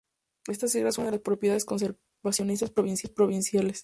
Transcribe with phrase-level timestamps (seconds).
[0.47, 3.79] Esta sierra es una de las prioridades conservacionistas provinciales.